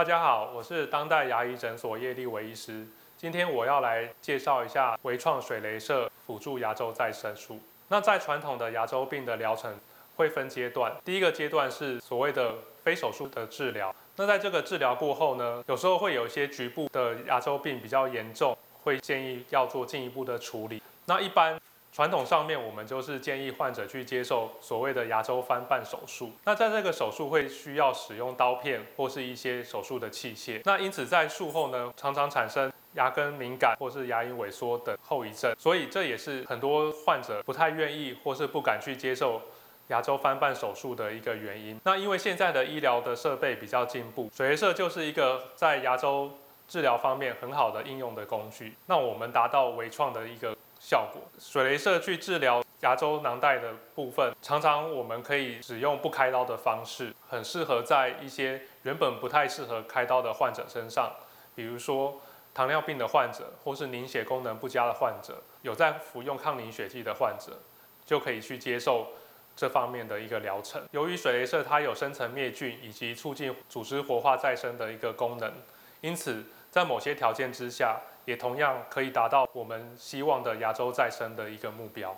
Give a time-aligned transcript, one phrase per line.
[0.00, 2.86] 大家好，我是当代牙医诊所叶立维医师。
[3.18, 7.60] 今天我要来介绍一下微创水雷射辅助牙周再生术。
[7.88, 9.78] 那在传统的牙周病的疗程
[10.16, 13.94] 会分阶段，第一个阶段是所谓的非手术的治疗。
[14.16, 20.82] 那在这个治疗过后呢，有时候会有一些局部的牙周病比较严重，会建议要做进一步的处理。
[21.04, 21.60] 那一般
[21.92, 26.30] 传统上面，我们就是建议患者去接受所谓的牙周翻瓣手术。
[26.44, 30.60] 那在这个手术会需要使用刀片或是一些手术的器械。
[30.64, 35.52] 那因此在术后呢，常常产生牙根敏感或是牙龈萎缩等后遗症。
[35.58, 39.42] 所以这也是很多患者不太愿意或是不敢去接受
[39.88, 41.80] 牙周翻瓣手术的一个原因。
[41.82, 46.30] 那因为现在的医疗的设备比较进步，水雷射就是一个在牙周
[46.68, 48.76] 治疗方面很好的应用的工具。
[48.86, 50.56] 那我们达到微创的一个。
[50.80, 61.12] 效果，水雷射去治疗牙周囊袋的部分，常常我们可以使用不开刀的方式，很适合在一些原本不太适合开刀的患者身上，
[61.54, 62.18] 比如说
[62.54, 67.58] 糖尿病的患者，或是凝血功能不佳的患者，有在服用抗凝血剂的患者，
[68.06, 69.08] 就可以去接受
[69.54, 70.82] 这方面的一个疗程。
[70.92, 75.52] 由于水雷射它有深层灭菌以及促进组织活化再生的一个功能，
[76.00, 78.00] 因此在某些条件之下。
[78.30, 82.16] 也同样可以达到我们希望的牙周再生的一个目标。